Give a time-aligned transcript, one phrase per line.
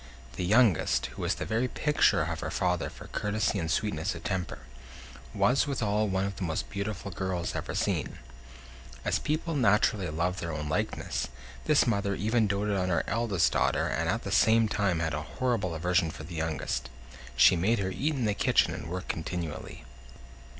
[0.35, 4.23] The youngest, who was the very picture of her father for courtesy and sweetness of
[4.23, 4.57] temper,
[5.31, 8.17] was withal one of the most beautiful girls ever seen.
[9.05, 11.27] As people naturally love their own likeness,
[11.65, 15.21] this mother even doted on her eldest daughter and at the same time had a
[15.21, 16.89] horrible aversion for the youngest
[17.35, 19.85] she made her eat in the kitchen and work continually.